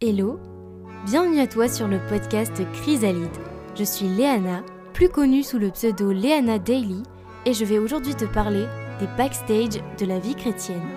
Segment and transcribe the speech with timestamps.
[0.00, 0.38] Hello,
[1.06, 3.36] bienvenue à toi sur le podcast Chrysalide.
[3.74, 4.62] Je suis Léana,
[4.94, 7.02] plus connue sous le pseudo Léana Daily,
[7.44, 8.64] et je vais aujourd'hui te parler
[9.00, 10.88] des backstage de la vie chrétienne.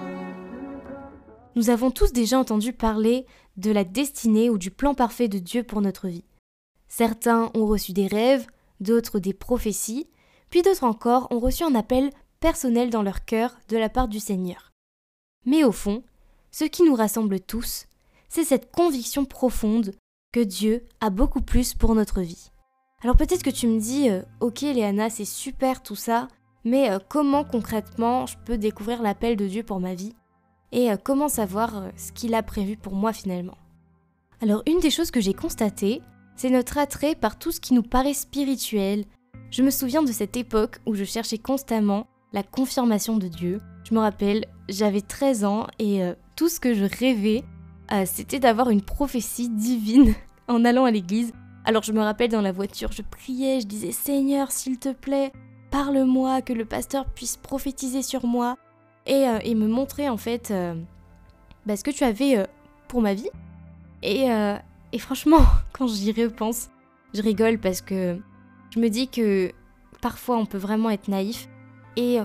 [1.56, 3.26] Nous avons tous déjà entendu parler
[3.58, 6.26] de la destinée ou du plan parfait de Dieu pour notre vie.
[6.88, 8.46] Certains ont reçu des rêves,
[8.82, 10.06] d'autres des prophéties,
[10.52, 14.20] puis d'autres encore ont reçu un appel personnel dans leur cœur de la part du
[14.20, 14.70] Seigneur.
[15.48, 16.04] Mais au fond,
[16.52, 17.88] ce qui nous rassemble tous,
[18.32, 19.94] c'est cette conviction profonde
[20.32, 22.50] que Dieu a beaucoup plus pour notre vie.
[23.04, 26.30] Alors peut-être que tu me dis, euh, ok Léana, c'est super tout ça,
[26.64, 30.16] mais euh, comment concrètement je peux découvrir l'appel de Dieu pour ma vie
[30.72, 33.58] Et euh, comment savoir ce qu'il a prévu pour moi finalement?
[34.40, 36.02] Alors une des choses que j'ai constatées,
[36.38, 39.04] c'est notre attrait par tout ce qui nous paraît spirituel.
[39.50, 43.60] Je me souviens de cette époque où je cherchais constamment la confirmation de Dieu.
[43.84, 46.02] Je me rappelle, j'avais 13 ans et
[46.38, 47.44] tout ce que je rêvais,
[47.92, 50.14] euh, c'était d'avoir une prophétie divine
[50.48, 51.34] en allant à l'église.
[51.66, 55.32] Alors je me rappelle dans la voiture, je priais, je disais Seigneur, s'il te plaît,
[55.70, 58.58] parle-moi, que le pasteur puisse prophétiser sur moi
[59.06, 60.74] et, euh, me montrer en fait euh,
[61.66, 62.46] bah, ce que tu avais
[62.88, 63.30] pour ma vie.
[64.02, 64.28] Et,
[64.92, 66.70] et franchement, quand j'y repense,
[67.14, 68.18] je rigole parce que
[68.72, 69.52] je me dis que
[70.02, 71.48] parfois on peut vraiment être naïf
[71.96, 72.20] et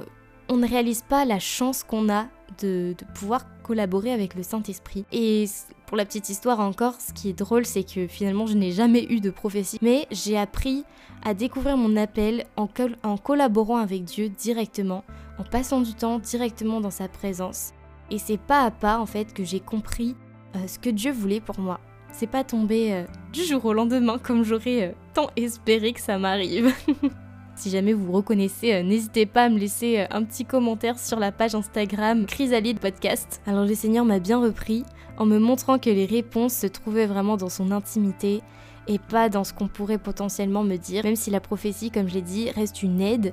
[0.49, 2.29] on ne réalise pas la chance qu'on a
[2.63, 5.05] de, pouvoir collaborer avec le Saint-Esprit.
[5.13, 5.47] Et
[5.87, 9.07] pour la petite histoire encore, ce qui est drôle, c'est que finalement, je n'ai jamais
[9.11, 10.85] eu de prophétie, mais j'ai appris
[11.25, 12.69] à découvrir mon appel en,
[13.17, 15.05] collaborant avec Dieu directement,
[15.39, 17.73] en passant du temps directement dans sa présence.
[18.11, 20.15] Et c'est pas à pas, en fait, que j'ai compris
[20.55, 21.81] euh, ce que Dieu voulait pour moi.
[22.13, 26.19] C'est pas tombé euh, du jour au lendemain comme j'aurais euh, tant espéré que ça
[26.19, 26.73] m'arrive.
[27.57, 31.19] Si jamais vous reconnaissez, euh, n'hésitez pas à me laisser euh, un petit commentaire sur
[31.19, 33.41] la page Instagram Chrysalide Podcast.
[33.47, 34.85] Alors le Seigneur m'a bien repris
[35.17, 38.43] en me montrant que les réponses se trouvaient vraiment dans son intimité
[38.89, 42.15] et pas dans ce qu'on pourrait potentiellement me dire, même si la prophétie, comme je
[42.15, 43.33] l'ai dit, reste une aide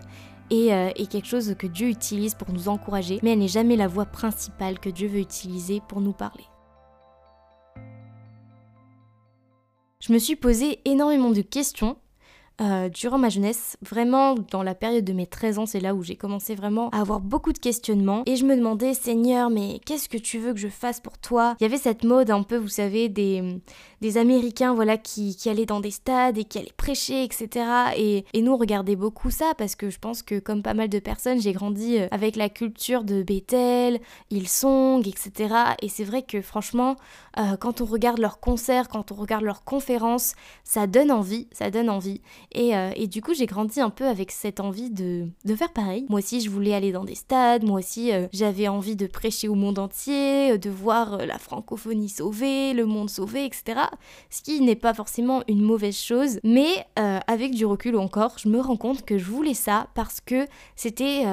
[0.49, 3.75] et, euh, et, quelque chose que Dieu utilise pour nous encourager, mais elle n'est jamais
[3.75, 6.45] la voie principale que Dieu veut utiliser pour nous parler.
[9.99, 11.97] Je me suis posé énormément de questions
[12.61, 16.03] euh, durant ma jeunesse, vraiment dans la période de mes 13 ans, c'est là où
[16.03, 20.07] j'ai commencé vraiment à avoir beaucoup de questionnements et je me demandais Seigneur, mais qu'est-ce
[20.07, 21.55] que tu veux que je fasse pour toi?
[21.59, 23.59] Il y avait cette mode un peu, vous savez, des,
[24.01, 27.65] des Américains voilà qui, qui, allaient dans des stades et qui allaient prêcher, etc.
[27.97, 30.89] Et, et, nous on regardait beaucoup ça parce que je pense que comme pas mal
[30.89, 33.99] de personnes, j'ai grandi euh, avec la culture de Bethel,
[34.29, 35.55] Hillsong, etc.
[35.81, 36.97] Et c'est vrai que franchement,
[37.39, 41.71] euh, quand on regarde leurs concerts, quand on regarde leurs conférences, ça donne envie, ça
[41.71, 42.21] donne envie.
[42.57, 46.05] Euh, et, du coup, j'ai grandi un peu avec cette envie de, faire pareil.
[46.09, 49.47] Moi aussi, je voulais aller dans des stades, moi aussi, euh, j'avais envie de prêcher
[49.47, 53.81] au monde entier, euh, de voir la francophonie sauvée, le monde sauvé, etc.
[54.29, 58.59] Ce qui n'est pas forcément une mauvaise chose, mais avec du recul encore, je me
[58.59, 61.23] rends compte que je voulais ça parce que c'était...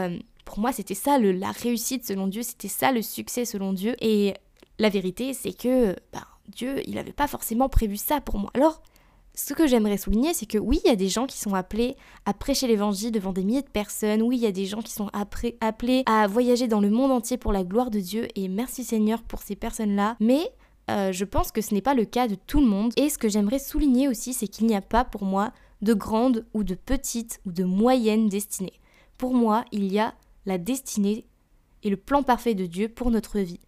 [0.45, 3.95] pour moi, c'était ça la réussite selon Dieu, c'était ça le succès selon Dieu.
[4.01, 4.35] Et
[4.79, 8.51] la vérité, c'est que ben, Dieu, il n'avait pas forcément prévu ça pour moi.
[8.55, 8.83] Alors,
[9.35, 11.97] ce que j'aimerais souligner, c'est que oui, il y a des gens qui sont appelés
[12.27, 14.93] à prêcher l'évangile devant des milliers de personnes, oui, il y a des gens qui
[14.93, 18.85] sont appelés à voyager dans le monde entier pour la gloire de Dieu, et merci
[18.85, 20.51] Seigneur pour ces personnes-là, mais
[20.91, 23.19] euh, je pense que ce n'est pas le cas de tout le monde, et ce
[23.19, 25.53] que j'aimerais souligner aussi, c'est qu'il n'y a pas pour moi
[25.83, 28.75] de grande ou de petite ou de moyenne destinée.
[29.17, 30.15] Pour moi, il y a
[30.47, 31.25] la destinée
[31.83, 33.61] et le plan parfait de Dieu pour notre vie.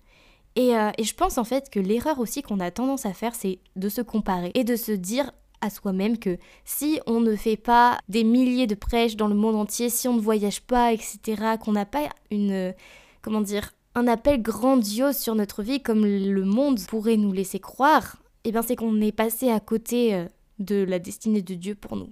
[0.59, 3.59] Euh, et, je pense en fait que l'erreur aussi qu'on a tendance à faire, c'est
[3.77, 7.99] de se comparer et de se dire à soi-même que si on ne fait pas
[8.09, 11.73] des milliers de prêches dans le monde entier, si on ne voyage pas, etc., qu'on
[11.73, 12.75] n'a pas une,
[13.23, 18.17] comment dire, un appel grandiose sur notre vie comme le monde pourrait nous laisser croire,
[18.45, 20.27] eh bien c'est qu'on est passé à côté euh,
[20.59, 22.11] de la destinée de Dieu pour nous.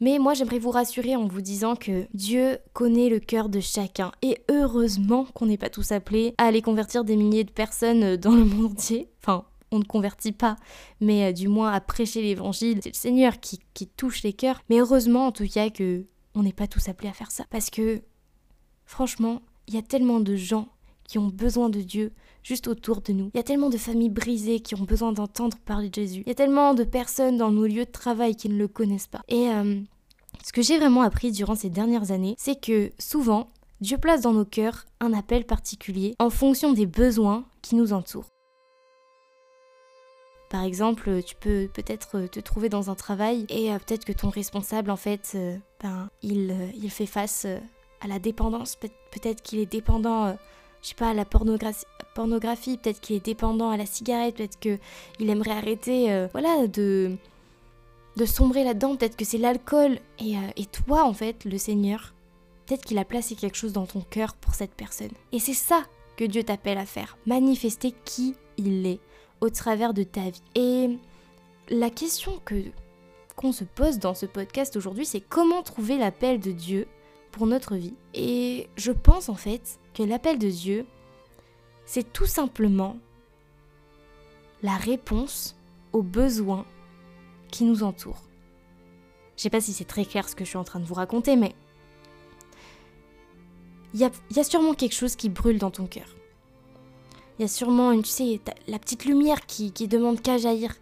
[0.00, 4.12] Mais moi j'aimerais vous rassurer en vous disant que Dieu connaît le cœur de chacun
[4.22, 8.34] et heureusement qu'on n'est pas tous appelés à aller convertir des milliers de personnes dans
[8.34, 9.08] le monde entier.
[9.22, 9.44] Enfin,
[9.74, 10.56] on ne convertit pas,
[11.00, 12.80] mais euh, du moins à prêcher l'évangile.
[12.82, 13.58] C'est le Seigneur qui,
[13.96, 14.62] touche les cœurs.
[14.70, 16.04] Mais heureusement en tout cas que
[16.34, 17.44] on n'est pas tous appelés à faire ça.
[17.50, 18.02] Parce que
[18.86, 20.68] franchement, il y a tellement de gens
[21.04, 22.12] qui ont besoin de Dieu
[22.42, 23.30] juste autour de nous.
[23.34, 26.22] Il y a tellement de familles brisées qui ont besoin d'entendre parler de Jésus.
[26.26, 29.06] Il y a tellement de personnes dans nos lieux de travail qui ne le connaissent
[29.06, 29.22] pas.
[29.28, 29.80] Et euh,
[30.42, 33.50] ce que j'ai vraiment appris durant ces dernières années, c'est que souvent,
[33.80, 38.33] Dieu place dans nos cœurs un appel particulier en fonction des besoins qui nous entourent.
[40.54, 44.12] Par exemple, tu peux peut-être euh, te trouver dans un travail et euh, peut-être que
[44.12, 47.44] ton responsable, en fait, euh, ben, il, il fait face
[48.00, 48.76] à la dépendance.
[48.76, 50.36] peut-être qu'il est dépendant
[50.84, 55.30] je sais pas, à la pornographie, peut-être qu'il est dépendant à la cigarette, peut-être qu'il
[55.30, 57.16] aimerait arrêter, euh, voilà, de,
[58.16, 59.98] de sombrer là-dedans, peut-être que c'est l'alcool.
[60.18, 62.14] Et, euh, et toi, en fait, le Seigneur,
[62.66, 65.10] peut-être qu'il a placé quelque chose dans ton cœur pour cette personne.
[65.32, 65.82] Et c'est ça
[66.18, 69.00] que Dieu t'appelle à faire, manifester qui il est
[69.44, 70.42] au travers de ta vie.
[70.54, 70.98] Et
[71.68, 72.54] la question que
[73.36, 76.86] qu'on se pose dans ce podcast aujourd'hui, c'est comment trouver l'appel de Dieu
[77.32, 77.94] pour notre vie.
[78.14, 80.86] Et je pense en fait que l'appel de Dieu,
[81.84, 82.96] c'est tout simplement
[84.62, 85.56] la réponse
[85.92, 86.64] aux besoins
[87.50, 88.22] qui nous entourent.
[89.36, 90.94] Je sais pas si c'est très clair ce que je suis en train de vous
[90.94, 91.54] raconter, mais
[93.94, 96.08] il y a, sûrement quelque chose qui brûle dans ton cœur.
[97.38, 100.74] Il y a sûrement, une, tu sais, la petite lumière qui, qui demande qu'à jaillir.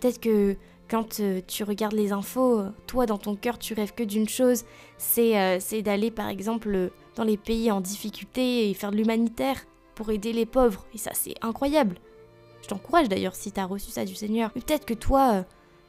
[0.00, 0.56] Peut-être que
[0.88, 4.64] quand euh, tu regardes les infos, toi dans ton cœur tu rêves que d'une chose,
[4.98, 9.64] c'est euh, d'aller par exemple dans les pays en difficulté et faire de l'humanitaire
[9.94, 10.84] pour aider les pauvres.
[10.94, 11.96] Et ça c'est incroyable.
[12.62, 14.50] Je t'encourage d'ailleurs si tu as reçu ça du Seigneur.
[14.52, 15.42] Peut-être que toi, euh,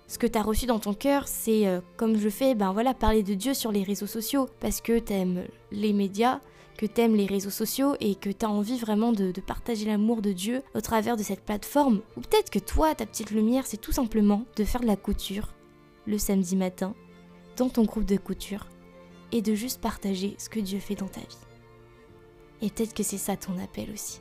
[0.07, 1.65] ce que tu as reçu dans ton cœur, c'est
[1.97, 5.13] comme je fais, ben voilà, parler de Dieu sur les réseaux sociaux parce que tu
[5.13, 6.41] aimes les médias,
[6.77, 10.61] que t'aimes les réseaux sociaux et que t'as envie vraiment de, partager l'amour de Dieu
[10.73, 12.01] au travers de cette plateforme.
[12.17, 15.53] Ou peut-être que toi, ta petite lumière, c'est tout simplement de faire de la couture
[16.05, 16.93] le samedi matin
[17.57, 18.67] dans ton groupe de couture
[19.31, 21.45] et de juste partager ce que Dieu fait dans ta vie.
[22.61, 24.19] Et peut-être que c'est ça ton appel aussi.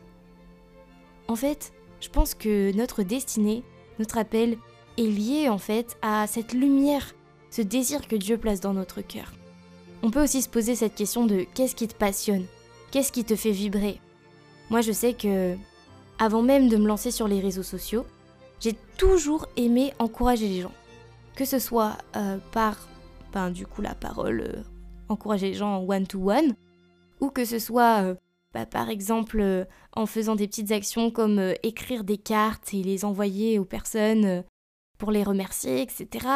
[1.28, 3.62] En fait, je pense que notre destinée,
[3.98, 4.58] notre appel,
[4.98, 7.14] est lié en fait à cette lumière,
[7.50, 9.32] ce désir que Dieu place dans notre cœur.
[10.04, 12.44] On peut aussi se poser cette question de qu'est-ce qui te passionne?
[12.90, 14.02] Qu'est-ce qui te fait vibrer?
[14.68, 15.56] Moi, je sais que,
[16.18, 18.04] avant même de me lancer sur les réseaux sociaux,
[18.60, 20.74] j'ai toujours aimé encourager les gens.
[21.36, 22.86] Que ce soit euh, par,
[23.32, 24.62] ben, du coup, la parole, euh,
[25.08, 26.54] encourager les gens en one-to-one,
[27.20, 28.14] ou que ce soit, euh,
[28.52, 29.66] bah, par exemple,
[29.96, 34.44] en faisant des petites actions comme écrire des cartes et les envoyer aux personnes
[34.98, 36.26] pour les remercier, etc.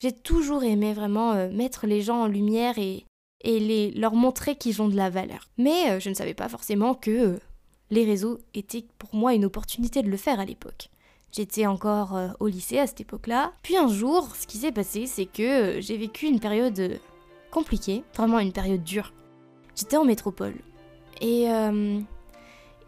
[0.00, 3.04] J'ai toujours aimé vraiment euh, mettre les gens en lumière et,
[3.44, 5.48] les, leur montrer qu'ils ont de la valeur.
[5.56, 7.40] Mais euh, je ne savais pas forcément que euh,
[7.90, 10.90] les réseaux étaient pour moi une opportunité de le faire à l'époque.
[11.32, 13.52] J'étais encore au lycée à cette époque-là.
[13.62, 16.98] Puis un jour, ce qui s'est passé, c'est que j'ai vécu une période
[17.50, 19.12] compliquée, vraiment une période dure.
[19.74, 20.54] J'étais en métropole.
[21.20, 21.46] Et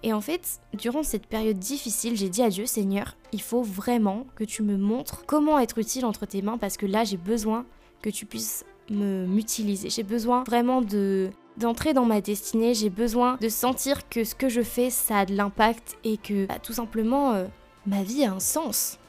[0.02, 4.26] et en fait, durant cette période difficile, j'ai dit à Dieu, Seigneur, il faut vraiment
[4.36, 7.66] que tu me montres comment être utile entre tes mains parce que là, j'ai besoin
[8.00, 9.90] que tu puisses me m'utiliser.
[9.90, 14.48] J'ai besoin vraiment de d'entrer dans ma destinée, j'ai besoin de sentir que ce que
[14.48, 17.46] je fais, ça a de l'impact et que bah, tout simplement euh,
[17.84, 19.00] ma vie a un sens.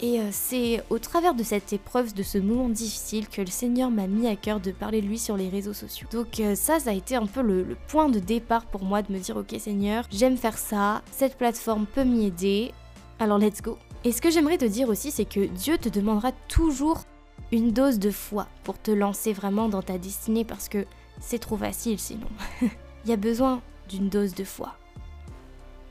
[0.00, 3.90] Et euh, c'est au travers de cette épreuve, de ce moment difficile, que le Seigneur
[3.90, 6.06] m'a mis à cœur de parler de lui sur les réseaux sociaux.
[6.12, 9.12] Donc euh, ça, ça a été un peu le, point de départ pour moi de
[9.12, 12.72] me dire, ok Seigneur, j'aime faire ça, cette plateforme peut m'y aider,
[13.18, 13.76] alors let's go.
[14.04, 17.02] Et ce que j'aimerais te dire aussi, c'est que Dieu te demandera toujours
[17.50, 20.86] une dose de foi pour te lancer vraiment dans ta destinée parce que
[21.20, 22.28] c'est trop facile sinon.
[22.62, 24.74] Il y a besoin d'une dose de foi.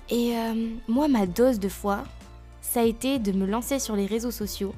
[0.09, 2.03] Et euh, moi, ma dose de foi,
[2.77, 4.75] ça a été de me lancer sur les réseaux sociaux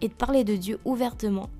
[0.00, 1.50] et de parler de Dieu ouvertement,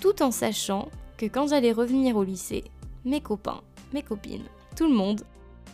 [0.00, 2.62] tout en sachant que quand j'allais revenir au lycée,
[3.04, 3.62] mes copains,
[3.92, 4.44] mes copines,
[4.76, 5.22] tout le monde,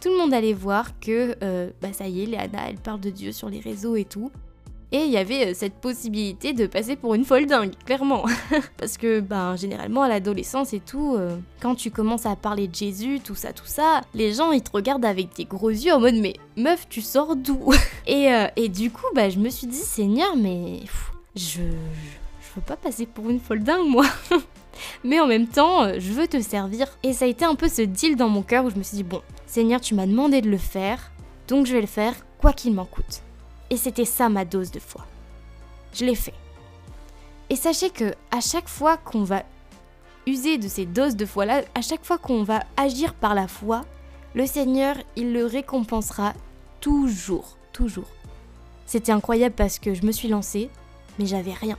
[0.01, 3.11] tout le monde allait voir que euh, bah ça y est, Léana, elle parle de
[3.11, 4.31] Dieu sur les réseaux et tout.
[4.95, 8.27] Et il y avait euh, cette possibilité de passer pour une folle dingue, clairement.
[8.77, 12.75] Parce que, ben, généralement, à l'adolescence et tout, euh, quand tu commences à parler de
[12.75, 16.01] Jésus, tout ça, tout ça, les gens, ils te regardent avec des gros yeux en
[16.01, 17.73] mode, mais meuf, tu sors d'où?
[18.07, 20.81] Et, euh, et, du coup, bah, je me suis dit, Seigneur, mais
[21.37, 24.05] je, je veux pas passer pour une folle dingue, moi.
[25.05, 26.89] mais en même temps, je veux te servir.
[27.03, 28.97] Et ça a été un peu ce deal dans mon cœur où je me suis
[28.97, 31.13] dit, bon, Seigneur, tu m'as demandé de le faire,
[31.49, 33.23] donc je vais le faire, quoi qu'il m'en coûte.
[33.73, 35.07] Et c'était ça ma dose de foi.
[35.95, 36.35] Je l'ai fait.
[37.49, 39.45] Et sachez que à chaque fois qu'on va
[40.27, 43.81] user de ces doses de foi-là, à chaque fois qu'on va agir par la foi,
[44.35, 46.35] le Seigneur, il le récompensera
[46.81, 48.11] toujours, toujours.
[48.85, 50.69] C'était incroyable parce que je me suis lancée,
[51.19, 51.79] mais j'avais rien.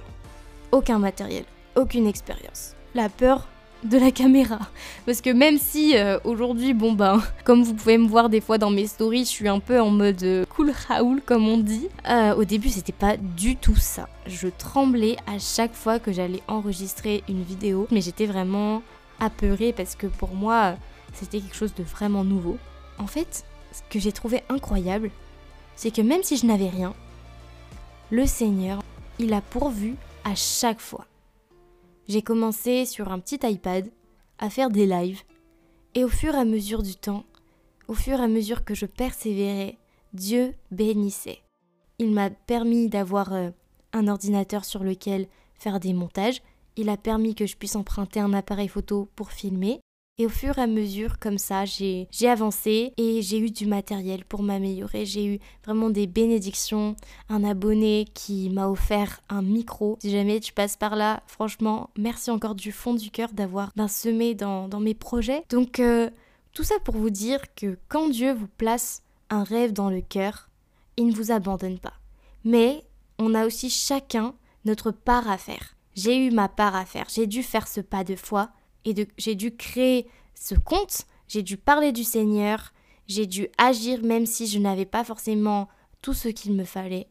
[0.72, 1.46] Aucun matériel,
[1.76, 2.74] aucune expérience.
[2.96, 3.48] La peur
[3.84, 4.60] de la caméra.
[5.06, 8.58] Parce que même si euh, aujourd'hui, bon ben, comme vous pouvez me voir des fois
[8.58, 11.90] dans mes stories, je suis un peu en mode euh, cool Raoul comme on dit.
[12.10, 14.08] Euh, au début, c'était pas du tout ça.
[14.26, 18.82] Je tremblais à chaque fois que j'allais enregistrer une vidéo, mais j'étais vraiment
[19.20, 20.76] apeurée parce que pour moi,
[21.14, 22.58] c'était quelque chose de vraiment nouveau.
[22.98, 25.10] En fait, ce que j'ai trouvé incroyable,
[25.76, 26.94] c'est que même si je n'avais rien,
[28.12, 28.82] le Seigneur,
[29.20, 31.06] il a pourvu à chaque fois
[32.08, 33.90] j'ai commencé sur un petit iPad
[34.40, 35.22] à faire des lives.
[35.96, 37.24] Et au fur et à mesure du temps,
[37.88, 39.78] au fur et à mesure que je persévérais,
[40.14, 41.40] Dieu bénissait.
[42.00, 43.50] Il m'a permis d'avoir euh,
[43.94, 46.42] un ordinateur sur lequel faire des montages,
[46.76, 49.80] il a permis que je puisse emprunter un appareil photo pour filmer,
[50.20, 54.24] et au fur et à mesure, comme ça, j'ai avancé et j'ai eu du matériel
[54.26, 55.06] pour m'améliorer.
[55.06, 56.96] J'ai eu vraiment des bénédictions.
[57.30, 59.98] Un abonné qui m'a offert un micro.
[60.02, 63.88] Si jamais tu passes par là, franchement, merci encore du fond du cœur d'avoir ben,
[63.88, 65.44] semé dans, mes projets.
[65.50, 66.12] Donc, euh,
[66.54, 69.02] tout ça pour vous dire que quand Dieu vous place
[69.32, 70.48] un rêve dans le cœur,
[70.96, 71.94] il ne vous abandonne pas.
[72.44, 72.84] Mais
[73.18, 75.76] on a aussi chacun notre part à faire.
[75.96, 77.08] J'ai eu ma part à faire.
[77.10, 78.52] J'ai dû faire ce pas de foi
[78.86, 82.74] et j'ai dû créer ce compte, j'ai dû parler du Seigneur,
[83.08, 85.68] j'ai dû agir même si je n'avais pas forcément
[86.02, 87.08] tout ce qu'il me fallait.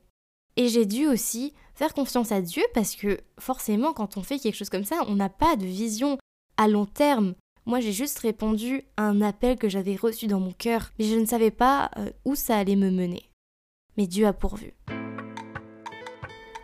[0.57, 4.57] Et j'ai dû aussi faire confiance à Dieu parce que forcément quand on fait quelque
[4.57, 6.19] chose comme ça, on n'a pas de vision
[6.57, 7.35] à long terme.
[7.65, 11.17] Moi j'ai juste répondu à un appel que j'avais reçu dans mon cœur, mais je
[11.17, 13.31] ne savais pas euh, où ça allait me mener.
[13.97, 14.75] Mais Dieu a pourvu.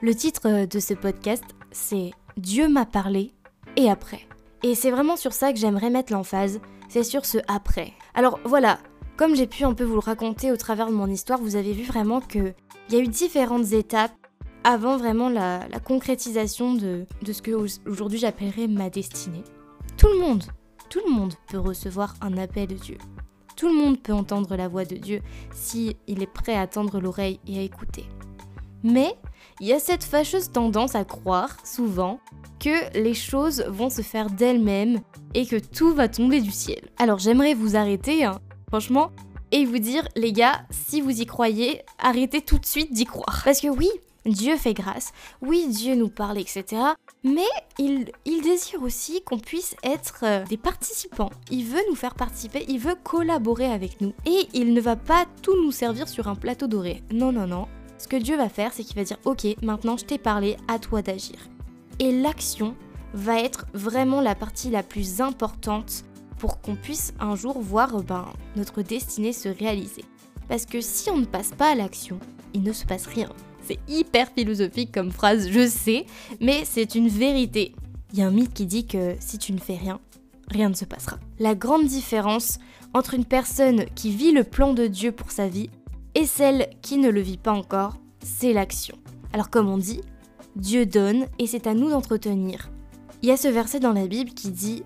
[0.01, 3.33] Le titre euh, de ce podcast, c'est Dieu m'a parlé
[3.77, 4.28] et après.
[4.63, 7.93] Et c'est vraiment sur ça que j'aimerais mettre l'emphase, c'est sur ce après.
[8.15, 8.79] Alors voilà,
[9.17, 11.73] comme j'ai pu un peu vous le raconter au travers de mon histoire, vous avez
[11.73, 12.55] vu vraiment qu'il
[12.91, 14.15] y a eu différentes étapes
[14.65, 17.53] avant vraiment la, concrétisation de, ce que
[17.87, 19.45] aujourd'hui j'appellerais ma destinée.
[19.97, 20.45] Tout le monde,
[20.91, 22.99] tout le monde peut recevoir un appel de Dieu.
[23.57, 25.21] Tout le monde peut entendre la voix de Dieu
[25.53, 28.05] si est prêt à tendre l'oreille et à écouter.
[28.83, 29.17] Mais
[29.61, 32.21] il y a cette fâcheuse tendance à croire, souvent,
[32.61, 35.01] que les choses vont se faire d'elles-mêmes
[35.35, 36.81] et que tout va tomber du ciel.
[36.99, 39.11] Alors j'aimerais vous arrêter, hein, franchement,
[39.51, 43.43] et vous dire, les gars, si vous y croyez, arrêtez tout de suite d'y croire.
[43.45, 43.89] Parce que oui,
[44.27, 46.65] Dieu fait grâce, oui, Dieu nous parle, etc.
[47.25, 51.31] Mais il, il désire aussi qu'on puisse être euh, des participants.
[51.51, 54.13] Il veut nous faire participer, il veut collaborer avec nous.
[54.27, 57.03] Et il ne va pas tout nous servir sur un plateau doré.
[57.11, 57.67] Non, non, non.
[57.99, 60.79] Ce que Dieu va faire, c'est qu'il va dire, ok, maintenant je t'ai parlé, à
[60.79, 61.37] toi d'agir.
[61.99, 62.77] Et l'action
[63.13, 66.05] va être vraiment la partie la plus importante
[66.39, 70.05] pour qu'on puisse un jour voir ben, notre destinée se réaliser.
[70.49, 72.21] Parce que si on ne passe pas à l'action,
[72.55, 73.29] il ne se passe rien.
[73.63, 76.07] C'est hyper philosophique comme phrase, je sais,
[76.41, 77.75] mais c'est une vérité.
[78.13, 80.01] Il y a un mythe qui dit que si tu ne fais rien,
[80.49, 81.19] rien ne se passera.
[81.39, 82.59] La grande différence
[82.95, 85.69] entre une personne qui vit le plan de Dieu pour sa vie
[86.19, 88.97] et celle qui ne le vit pas encore, c'est l'action.
[89.33, 90.01] Alors comme on dit,
[90.57, 92.73] Dieu donne et c'est à nous d'entretenir.
[93.23, 94.83] Il y a ce verset dans la Bible qui dit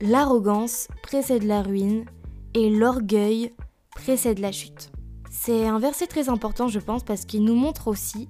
[0.00, 2.06] L'arrogance précède la ruine
[2.54, 3.52] et l'orgueil
[3.94, 4.90] précède la chute.
[5.30, 8.28] C'est un verset très important, je pense, parce qu'il nous montre aussi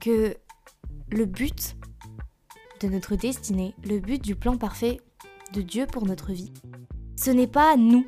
[0.00, 0.34] que
[1.10, 1.76] le but
[2.80, 4.98] de notre destinée, le but du plan parfait
[5.52, 6.54] de Dieu pour notre vie,
[7.16, 8.06] ce n'est pas nous,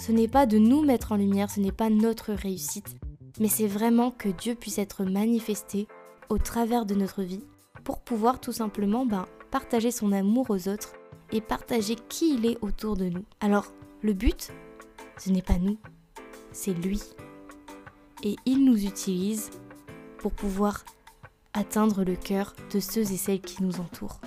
[0.00, 2.96] ce n'est pas de nous mettre en lumière, ce n'est pas notre réussite,
[3.38, 5.86] mais c'est vraiment que Dieu puisse être manifesté
[6.30, 7.44] au travers de notre vie
[7.84, 10.94] pour pouvoir tout simplement ben, partager son amour aux autres
[11.32, 13.24] et partager qui il est autour de nous.
[13.40, 14.50] Alors, le but,
[15.18, 15.76] ce n'est pas nous,
[16.50, 17.02] c'est lui.
[18.22, 19.50] Et il nous utilise
[20.18, 20.84] pour pouvoir
[21.52, 24.20] atteindre le cœur de ceux et celles qui nous entourent.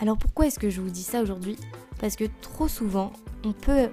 [0.00, 1.56] Alors pourquoi est-ce que je vous dis ça aujourd'hui?
[2.00, 3.12] Parce que trop souvent,
[3.44, 3.90] on peut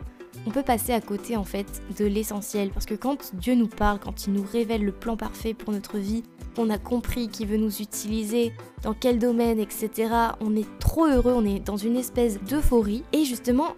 [0.47, 3.99] on peut passer à côté en fait de l'essentiel parce que quand Dieu nous parle,
[3.99, 6.23] quand il nous révèle le plan parfait pour notre vie,
[6.57, 10.09] on a compris qu'il veut nous utiliser, dans quel domaine, etc.
[10.39, 13.03] On est trop heureux, on est dans une espèce d'euphorie.
[13.11, 13.75] Et justement,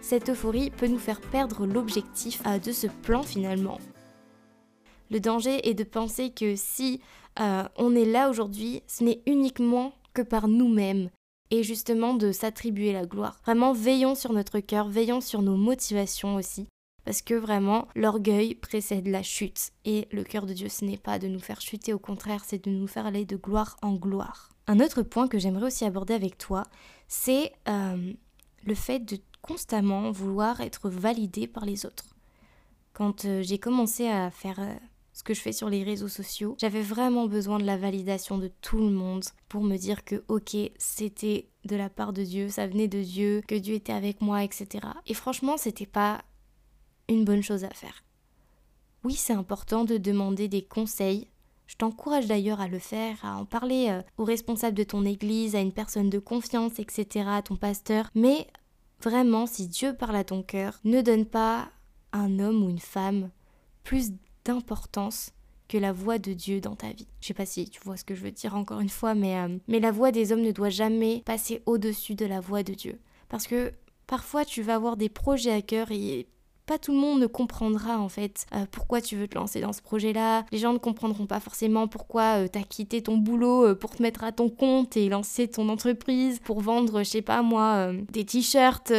[0.00, 3.78] cette euphorie peut nous faire perdre l'objectif euh, de ce plan finalement.
[5.12, 7.00] Le danger est de penser que si
[7.38, 11.10] euh, on est là aujourd'hui, ce n'est uniquement que par nous-mêmes
[11.50, 13.38] et justement de s'attribuer la gloire.
[13.44, 16.66] Vraiment, veillons sur notre cœur, veillons sur nos motivations aussi,
[17.04, 19.70] parce que vraiment, l'orgueil précède la chute.
[19.84, 22.64] Et le cœur de Dieu, ce n'est pas de nous faire chuter, au contraire, c'est
[22.64, 24.50] de nous faire aller de gloire en gloire.
[24.66, 26.64] Un autre point que j'aimerais aussi aborder avec toi,
[27.06, 28.12] c'est euh,
[28.64, 32.14] le fait de constamment vouloir être validé par les autres.
[32.92, 34.74] Quand euh, j'ai commencé à faire euh,
[35.18, 38.52] ce que je fais sur les réseaux sociaux, j'avais vraiment besoin de la validation de
[38.60, 42.68] tout le monde pour me dire que ok, c'était de la part de Dieu, ça
[42.68, 44.86] venait de Dieu, que Dieu était avec moi, etc.
[45.08, 46.22] Et franchement, c'était pas
[47.08, 48.04] une bonne chose à faire.
[49.02, 51.26] Oui, c'est important de demander des conseils.
[51.66, 55.56] Je t'encourage d'ailleurs à le faire, à en parler euh, au responsable de ton église,
[55.56, 58.08] à une personne de confiance, etc., à ton pasteur.
[58.14, 58.46] Mais
[59.02, 61.70] vraiment, si Dieu parle à ton cœur, ne donne pas
[62.12, 63.30] un homme ou une femme
[63.82, 64.12] plus
[64.48, 65.32] d'importance
[65.68, 67.06] que la voix de Dieu dans ta vie.
[67.20, 69.36] Je sais pas si tu vois ce que je veux dire encore une fois, mais,
[69.36, 72.72] euh, mais la voix des hommes ne doit jamais passer au-dessus de la voix de
[72.72, 72.98] Dieu.
[73.28, 73.72] Parce que
[74.06, 76.26] parfois tu vas avoir des projets à cœur et
[76.64, 79.74] pas tout le monde ne comprendra en fait euh, pourquoi tu veux te lancer dans
[79.74, 80.46] ce projet-là.
[80.50, 84.24] Les gens ne comprendront pas forcément pourquoi tu t'as quitté ton boulot pour te mettre
[84.24, 88.92] à ton compte et lancer ton entreprise pour vendre, je sais pas moi, des t-shirts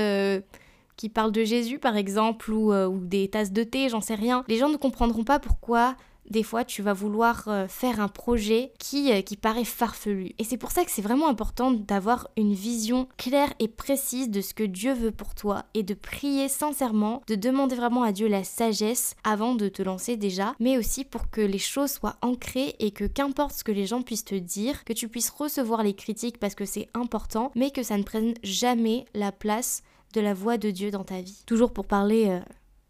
[0.99, 4.43] qui parlent de Jésus par exemple ou, ou des tasses de thé, j'en sais rien.
[4.47, 5.95] Les gens ne comprendront pas pourquoi
[6.29, 10.33] des fois tu vas vouloir euh, faire un projet qui, euh, qui paraît farfelu.
[10.37, 14.41] Et c'est pour ça que c'est vraiment important d'avoir une vision claire et précise de
[14.41, 18.27] ce que Dieu veut pour toi et de prier sincèrement, de demander vraiment à Dieu
[18.27, 22.75] la sagesse avant de te lancer déjà, mais aussi pour que les choses soient ancrées
[22.79, 25.95] et que qu'importe ce que les gens puissent te dire, que tu puisses recevoir les
[25.95, 30.33] critiques parce que c'est important, mais que ça ne prenne jamais la place de la
[30.33, 31.43] voix de Dieu dans ta vie.
[31.45, 32.39] Toujours pour parler euh,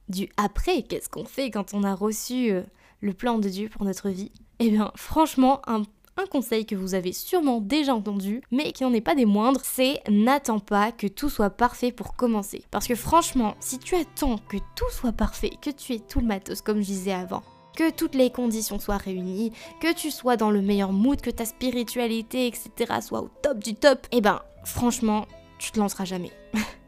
[0.07, 2.51] du après, qu'est-ce qu'on fait quand on a reçu
[3.01, 4.31] le plan de Dieu pour notre vie?
[4.59, 5.83] Eh bien, franchement, un,
[6.29, 10.01] conseil que vous avez sûrement déjà entendu, mais qui n'en est pas des moindres, c'est
[10.09, 12.65] n'attends pas que tout soit parfait pour commencer.
[12.71, 16.27] Parce que franchement, si tu attends que tout soit parfait, que tu aies tout le
[16.27, 17.41] matos comme je disais avant,
[17.73, 21.45] que toutes les conditions soient réunies, que tu sois dans le meilleur mood, que ta
[21.45, 22.99] spiritualité, etc.
[23.01, 25.25] soit au top du top, eh ben, franchement,
[25.57, 26.33] tu te lanceras jamais.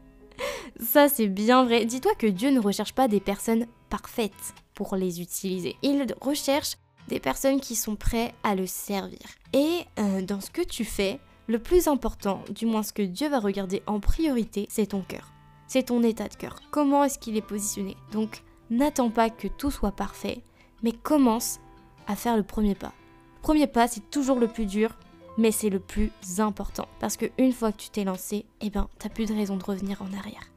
[0.80, 1.84] Ça, c'est bien vrai.
[1.84, 5.76] Dis-toi que Dieu ne recherche pas des personnes parfaites pour les utiliser.
[5.82, 6.76] Il recherche
[7.08, 9.18] des personnes qui sont prêtes à le servir.
[9.52, 13.28] Et euh, dans ce que tu fais, le plus important, du moins ce que Dieu
[13.28, 15.32] va regarder en priorité, c'est ton cœur.
[15.66, 16.60] C'est ton état de cœur.
[16.70, 17.96] Comment est-ce qu'il est positionné?
[18.12, 20.42] Donc, n'attends pas que tout soit parfait,
[20.82, 21.60] mais commence
[22.06, 22.92] à faire le premier pas.
[23.36, 24.96] Le premier pas, c'est toujours le plus dur,
[25.38, 26.88] mais c'est le plus important.
[27.00, 29.64] Parce que une fois que tu t'es lancé, eh ben, t'as plus de raison de
[29.64, 30.50] revenir en arrière.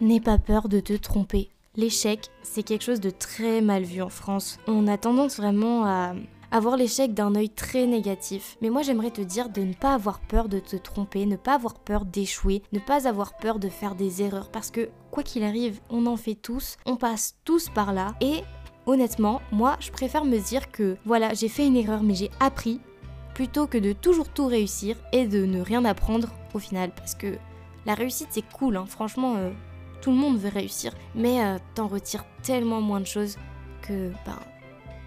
[0.00, 1.50] N'aie pas peur de te tromper.
[1.76, 4.58] L'échec, c'est quelque chose de très mal vu en France.
[4.66, 6.14] On a tendance vraiment à
[6.50, 8.56] avoir l'échec d'un œil très négatif.
[8.62, 11.54] Mais moi j'aimerais te dire de ne pas avoir peur de te tromper, ne pas
[11.54, 14.50] avoir peur d'échouer, ne pas avoir peur de faire des erreurs.
[14.50, 18.14] Parce que quoi qu'il arrive, on en fait tous, on passe tous par là.
[18.20, 18.42] Et
[18.86, 22.80] honnêtement, moi je préfère me dire que voilà, j'ai fait une erreur mais j'ai appris
[23.38, 26.90] plutôt que de toujours tout réussir et de ne rien apprendre au final.
[26.90, 27.38] Parce que
[27.86, 28.84] la réussite c'est cool, hein.
[28.88, 29.36] franchement.
[29.36, 29.50] Euh,
[30.02, 33.36] tout le monde veut réussir, mais euh, t'en retires tellement moins de choses
[33.82, 34.40] que ben,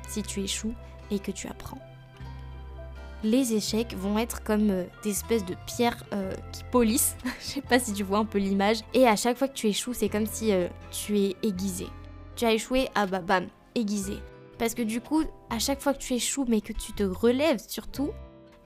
[0.07, 0.73] si tu échoues
[1.11, 1.77] et que tu apprends.
[3.21, 6.05] Les échecs vont être comme euh, des espèces de pierres
[6.53, 7.17] qui polissent.
[7.41, 8.77] Je sais pas si tu vois un peu l'image.
[8.93, 10.53] Et à chaque fois que tu échoues, c'est comme si
[10.91, 11.87] tu es aiguisé.
[12.37, 14.19] Tu as échoué, ah bah bam, aiguisé.
[14.61, 17.57] Parce que du coup, à chaque fois que tu échoues, mais que tu te relèves
[17.67, 18.11] surtout,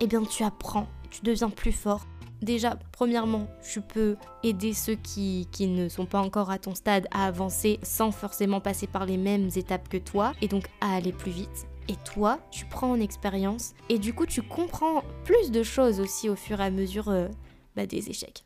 [0.02, 2.06] eh bien tu apprends, tu deviens plus fort,
[2.42, 7.26] Déjà, premièrement, tu peux aider ceux qui, ne sont pas encore à ton stade à
[7.26, 11.32] avancer sans forcément passer par les mêmes étapes que toi et donc à aller plus
[11.32, 11.66] vite.
[11.88, 16.28] Et toi, tu prends en expérience et du coup, tu comprends plus de choses aussi
[16.28, 17.30] au fur et à mesure euh,
[17.78, 18.44] bah, des échecs.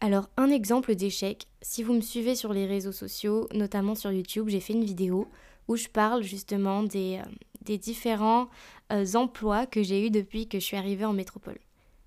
[0.00, 4.48] Alors, un exemple d'échec, si vous me suivez sur les réseaux sociaux, notamment sur YouTube,
[4.48, 5.28] j'ai fait une vidéo
[5.68, 7.20] où je parle justement des,
[7.68, 8.48] euh, différents
[8.92, 11.58] euh, emplois que j'ai eus depuis que je suis arrivée en métropole.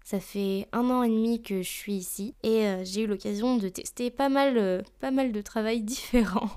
[0.03, 3.57] Ça fait un an et demi que je suis ici et euh, j'ai eu l'occasion
[3.57, 6.51] de tester pas mal, pas mal de travail différents.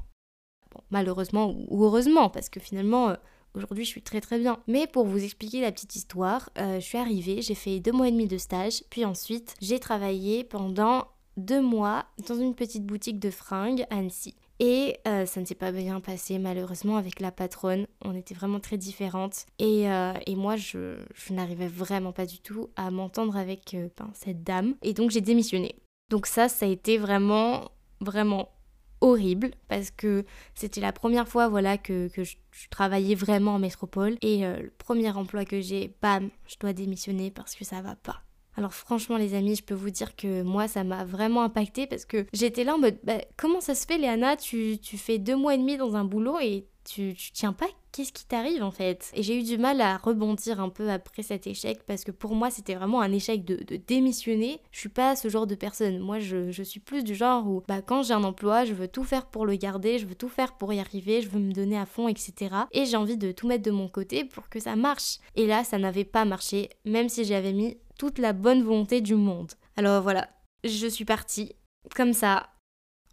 [0.70, 3.14] Bon, malheureusement ou heureusement, parce que finalement,
[3.54, 4.58] aujourd'hui, je suis très très bien.
[4.66, 8.12] Mais pour vous expliquer la petite histoire, je suis arrivée, j'ai fait deux mois et
[8.12, 11.06] demi de stage, puis ensuite, j'ai travaillé pendant
[11.38, 14.34] deux mois dans une petite boutique de fringues à Annecy.
[14.60, 17.86] Et euh, ça ne s'est pas bien passé malheureusement avec la patronne.
[18.04, 19.46] On était vraiment très différentes.
[19.58, 20.96] Et, euh, moi, je,
[21.30, 24.74] n'arrivais vraiment pas du tout à m'entendre avec euh, ben, cette dame.
[24.82, 25.76] Et donc j'ai démissionné.
[26.10, 28.48] Donc ça, ça a été vraiment, vraiment
[29.00, 30.24] horrible parce que
[30.56, 35.10] c'était la première fois voilà que, je, je, travaillais vraiment en métropole et le premier
[35.10, 38.22] emploi que j'ai, bam, je dois démissionner parce que ça va pas.
[38.58, 42.04] Alors franchement les amis, je peux vous dire que moi ça m'a vraiment impacté parce
[42.04, 45.36] que j'étais là en mode bah, comment ça se fait Léana, tu, tu fais deux
[45.36, 48.70] mois et demi dans un boulot et tu, tu tiens pas Qu'est-ce qui t'arrive en
[48.70, 49.10] fait?
[49.14, 52.34] Et j'ai eu du mal à rebondir un peu après cet échec parce que pour
[52.34, 54.60] moi c'était vraiment un échec de, démissionner.
[54.72, 55.98] Je suis pas ce genre de personne.
[55.98, 58.88] Moi je, je suis plus du genre où bah, quand j'ai un emploi je veux
[58.88, 61.52] tout faire pour le garder, je veux tout faire pour y arriver, je veux me
[61.52, 62.54] donner à fond, etc.
[62.72, 65.18] Et j'ai envie de tout mettre de mon côté pour que ça marche.
[65.34, 69.14] Et là ça n'avait pas marché même si j'avais mis toute la bonne volonté du
[69.14, 69.52] monde.
[69.76, 70.28] Alors voilà,
[70.62, 71.54] je suis partie
[71.94, 72.50] comme ça,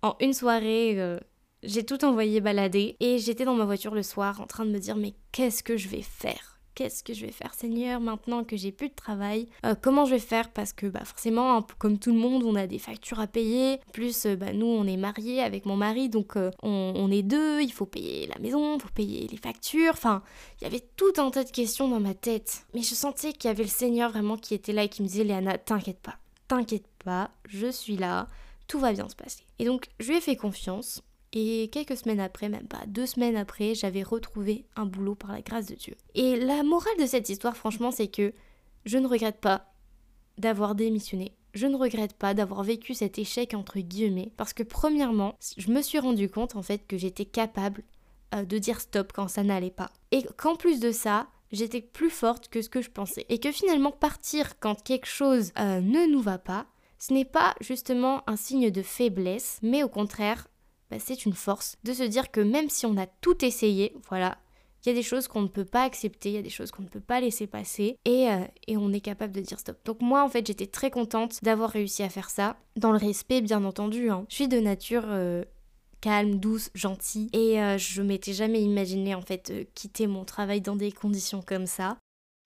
[0.01, 0.99] en une soirée.
[0.99, 1.19] Euh,
[1.65, 4.79] j'ai tout envoyé balader et j'étais dans ma voiture le soir en train de me
[4.79, 6.55] dire mais qu'est-ce que je vais faire?
[6.75, 9.47] Qu'est-ce que je vais faire Seigneur maintenant que j'ai plus de travail?
[9.65, 10.51] Euh, Comment je vais faire?
[10.51, 13.79] Parce que bah, forcément, comme tout le monde, on a des factures à payer.
[13.93, 17.61] Plus, euh, bah, nous, on est mariés avec mon mari, donc on, on, est deux,
[17.61, 19.93] il faut payer la maison, il faut payer les factures.
[19.93, 20.21] Enfin,
[20.59, 22.65] il y avait tout un tas de questions dans ma tête.
[22.73, 25.07] Mais je sentais qu'il y avait le Seigneur vraiment qui était là et qui me
[25.07, 26.17] disait Léana, t'inquiète pas,
[26.49, 28.27] t'inquiète pas, je suis là,
[28.67, 29.43] tout va bien se passer.
[29.59, 31.01] Et donc je lui ai fait confiance
[31.37, 35.41] Et quelques semaines après, même pas deux semaines après, j'avais retrouvé un boulot par la
[35.41, 35.95] grâce de Dieu.
[36.15, 38.33] Et la morale de cette histoire, franchement, c'est que
[38.85, 39.73] je ne regrette pas
[40.37, 41.33] d'avoir démissionné.
[41.53, 45.81] Je ne regrette pas d'avoir vécu cet échec entre guillemets parce que premièrement, je me
[45.81, 47.83] suis rendu compte en fait que j'étais capable
[48.33, 49.91] euh, de dire stop quand ça n'allait pas.
[50.11, 53.25] Et qu'en plus de ça, j'étais plus forte que ce que je pensais.
[53.27, 56.65] Et que finalement partir quand quelque chose euh, ne nous va pas,
[56.97, 60.47] ce n'est pas justement un signe de faiblesse, mais au contraire,
[60.89, 64.37] bah, c'est une force de se dire que même si on a tout essayé, voilà,
[64.85, 66.71] il y a des choses qu'on ne peut pas accepter, il y a des choses
[66.71, 69.77] qu'on ne peut pas laisser passer et, euh, et, on est capable de dire stop.
[69.85, 73.41] Donc moi en fait j'étais très contente d'avoir réussi à faire ça, dans le respect
[73.41, 74.09] bien entendu.
[74.09, 74.25] Hein.
[74.29, 75.43] Je suis de nature euh,
[76.01, 80.75] calme, douce, gentille et euh, je m'étais jamais imaginé en fait quitter mon travail dans
[80.75, 81.97] des conditions comme ça.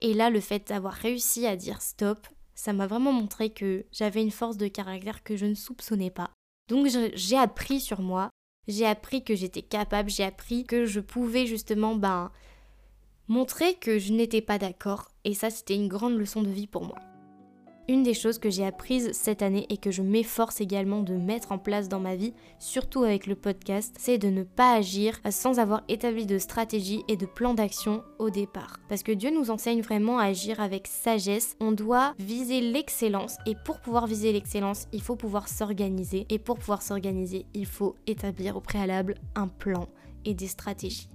[0.01, 2.25] Et là le fait d'avoir réussi à dire stop,
[2.55, 6.31] ça m'a vraiment montré que j'avais une force de caractère que je ne soupçonnais pas.
[6.69, 8.29] Donc j'ai appris sur moi,
[8.67, 12.31] j'ai appris que j'étais capable, j'ai appris que je pouvais justement ben,
[13.27, 15.09] montrer que je n'étais pas d'accord.
[15.23, 17.08] Et ça c'était une grande leçon de vie pour moi.
[17.89, 21.51] Une des choses que j'ai apprises cette année et que je m'efforce également de mettre
[21.51, 25.57] en place dans ma vie, surtout avec le podcast, c'est de ne pas agir sans
[25.57, 28.79] avoir établi de stratégie et de plan d'action au départ.
[28.89, 31.57] Parce que Dieu nous enseigne vraiment à agir avec sagesse.
[31.59, 36.27] On doit viser l'excellence et pour pouvoir viser l'excellence, il faut pouvoir s'organiser.
[36.29, 39.87] Et pour pouvoir s'organiser, il faut établir au préalable un plan
[40.25, 41.09] et des stratégies.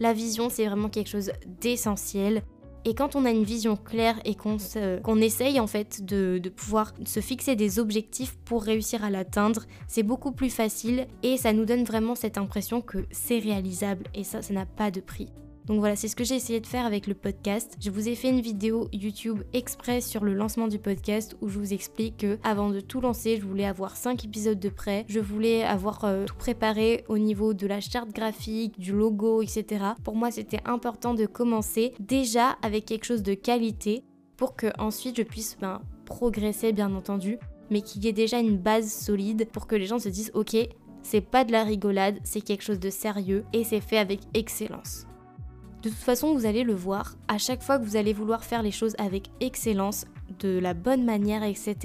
[0.00, 2.42] La vision, c'est vraiment quelque chose d'essentiel.
[2.88, 7.18] Et quand on a une vision claire et qu'on essaye en fait de, pouvoir se
[7.18, 11.82] fixer des objectifs pour réussir à l'atteindre, c'est beaucoup plus facile et ça nous donne
[11.82, 15.32] vraiment cette impression que c'est réalisable et ça, ça n'a pas de prix.
[15.66, 17.76] Donc voilà, c'est ce que j'ai essayé de faire avec le podcast.
[17.80, 21.58] Je vous ai fait une vidéo YouTube express sur le lancement du podcast où je
[21.58, 25.04] vous explique que avant de tout lancer, je voulais avoir 5 épisodes de près.
[25.08, 29.86] Je voulais avoir euh, tout préparé au niveau de la charte graphique, du logo, etc.
[30.04, 34.04] Pour moi, c'était important de commencer déjà avec quelque chose de qualité
[34.36, 37.38] pour que ensuite je puisse ben, progresser bien entendu,
[37.70, 40.56] mais qu'il y ait déjà une base solide pour que les gens se disent ok,
[41.02, 45.06] c'est pas de la rigolade, c'est quelque chose de sérieux et c'est fait avec excellence.
[45.82, 48.62] De toute façon, vous allez le voir, à chaque fois que vous allez vouloir faire
[48.62, 50.04] les choses avec excellence,
[50.40, 51.76] de la bonne manière, etc.,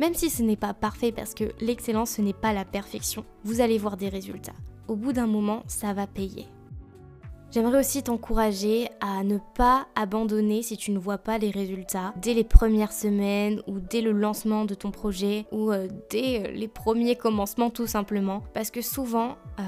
[0.00, 3.60] même si ce n'est pas parfait parce que l'excellence, ce n'est pas la perfection, vous
[3.60, 4.54] allez voir des résultats.
[4.86, 6.46] Au bout d'un moment, ça va payer.
[7.50, 12.34] J'aimerais aussi t'encourager à ne pas abandonner si tu ne vois pas les résultats dès
[12.34, 17.16] les premières semaines ou dès le lancement de ton projet ou euh, dès les premiers
[17.16, 18.42] commencements tout simplement.
[18.52, 19.62] Parce que souvent, euh,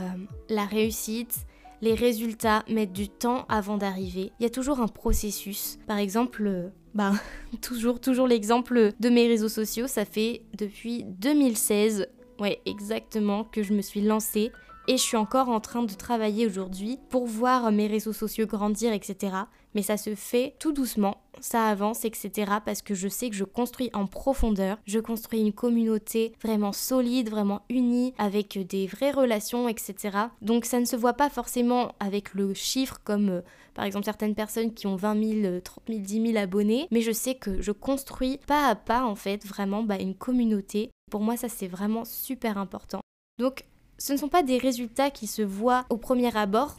[0.50, 1.46] la réussite,
[1.82, 4.32] les résultats mettent du temps avant d'arriver.
[4.38, 5.78] Il y a toujours un processus.
[5.86, 7.12] Par exemple, bah,
[7.62, 13.72] toujours, toujours l'exemple de mes réseaux sociaux, ça fait depuis 2016, ouais, exactement, que je
[13.72, 14.52] me suis lancée
[14.88, 18.92] et je suis encore en train de travailler aujourd'hui pour voir mes réseaux sociaux grandir,
[18.92, 19.34] etc.
[19.74, 22.52] Mais ça se fait tout doucement, ça avance, etc.
[22.64, 27.30] Parce que je sais que je construis en profondeur, je construis une communauté vraiment solide,
[27.30, 30.18] vraiment unie, avec des vraies relations, etc.
[30.42, 33.40] Donc ça ne se voit pas forcément avec le chiffre comme euh,
[33.74, 37.12] par exemple certaines personnes qui ont 20 000, 30 000, 10 000 abonnés, mais je
[37.12, 40.90] sais que je construis pas à pas en fait vraiment bah, une communauté.
[41.10, 43.00] Pour moi ça c'est vraiment super important.
[43.38, 43.64] Donc
[43.98, 46.76] ce ne sont pas des résultats qui se voient au premier abord,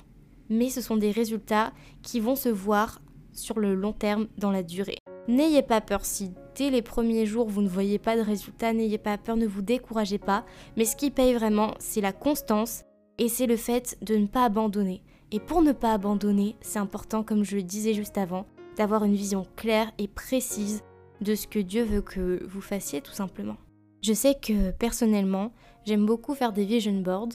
[0.52, 1.72] mais ce sont des résultats
[2.04, 3.02] qui vont se voir
[3.34, 4.98] sur le long terme dans la durée.
[5.28, 8.98] N'ayez pas peur si dès les premiers jours vous ne voyez pas de résultats, n'ayez
[8.98, 12.84] pas peur, ne vous découragez pas, mais ce qui paye vraiment, c'est la constance
[13.18, 15.02] et c'est le fait de ne pas abandonner.
[15.32, 19.16] Et pour ne pas abandonner, c'est important, comme je le disais juste avant, d'avoir une
[19.16, 20.84] vision claire et précise
[21.22, 23.56] de ce que Dieu veut que vous fassiez tout simplement.
[24.04, 25.52] Je sais que personnellement,
[25.86, 27.30] j'aime beaucoup faire des vision boards.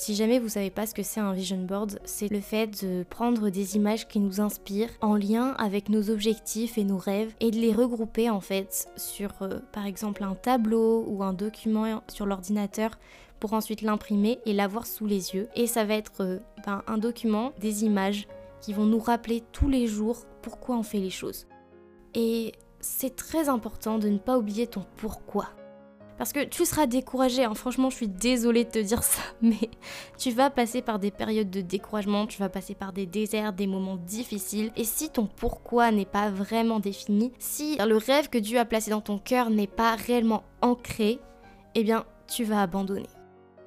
[0.00, 3.02] Si jamais vous savez pas ce que c'est un vision board, c'est le fait de
[3.02, 7.50] prendre des images qui nous inspirent en lien avec nos objectifs et nos rêves et
[7.50, 12.26] de les regrouper en fait sur euh, par exemple un tableau ou un document sur
[12.26, 12.92] l'ordinateur
[13.40, 15.48] pour ensuite l'imprimer et l'avoir sous les yeux.
[15.56, 18.28] Et ça va être euh, ben, un document, des images
[18.60, 21.48] qui vont nous rappeler tous les jours pourquoi on fait les choses.
[22.14, 25.48] Et c'est très important de ne pas oublier ton pourquoi.
[26.18, 27.54] Parce que tu seras découragé, hein.
[27.54, 29.70] franchement je suis désolée de te dire ça, mais
[30.18, 33.68] tu vas passer par des périodes de découragement, tu vas passer par des déserts, des
[33.68, 38.58] moments difficiles, et si ton pourquoi n'est pas vraiment défini, si le rêve que Dieu
[38.58, 41.20] a placé dans ton cœur n'est pas réellement ancré,
[41.76, 43.08] eh bien tu vas abandonner.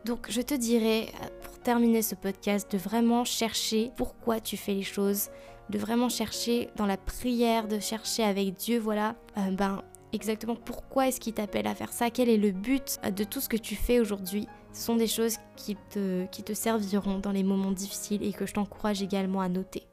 [0.05, 4.73] Donc je te dirais, euh, pour terminer ce podcast, de vraiment chercher pourquoi tu fais
[4.73, 5.29] les choses,
[5.69, 9.83] de vraiment chercher dans la prière, de chercher avec Dieu, voilà, euh, ben
[10.13, 13.49] exactement pourquoi est-ce qu'il t'appelle à faire ça, quel est le but de tout ce
[13.49, 14.47] que tu fais aujourd'hui?
[14.73, 18.45] Ce sont des choses qui te, qui te serviront dans les moments difficiles et que
[18.45, 19.83] je t'encourage également à noter.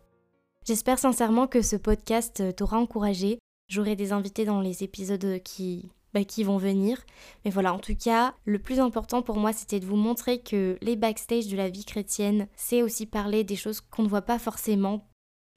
[0.67, 3.39] J'espère sincèrement que ce podcast t'aura encouragé.
[3.69, 6.99] J'aurai des invités dans les épisodes qui, bah, qui vont venir.
[7.45, 10.79] Mais voilà, en tout cas, le plus important pour moi, c'était de vous montrer que
[10.81, 14.39] les backstage de la vie chrétienne, c'est aussi parler des choses qu'on ne voit pas
[14.39, 15.08] forcément.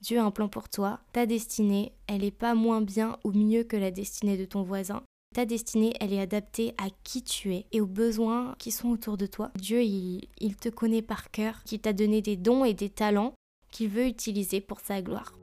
[0.01, 0.99] Dieu a un plan pour toi.
[1.13, 5.03] Ta destinée, elle n'est pas moins bien ou mieux que la destinée de ton voisin.
[5.35, 9.15] Ta destinée, elle est adaptée à qui tu es et aux besoins qui sont autour
[9.15, 9.51] de toi.
[9.55, 13.33] Dieu, il, te connaît par cœur, qu'il t'a donné des dons et des talents
[13.71, 15.33] qu'il veut utiliser pour sa gloire.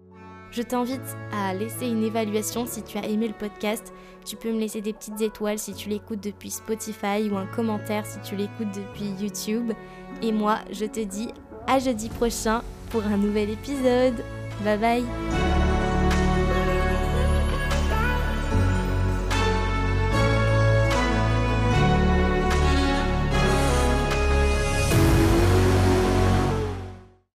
[0.51, 3.93] Je t'invite à laisser une évaluation si tu as aimé le podcast.
[4.27, 8.05] Tu peux me laisser des petites étoiles si tu l'écoutes depuis Spotify ou un commentaire
[8.07, 9.73] si tu l'écoutes depuis YouTube.
[10.21, 11.29] Et moi, je te dis
[11.67, 14.25] à jeudi prochain pour un nouvel épisode.
[14.65, 15.68] Bye bye.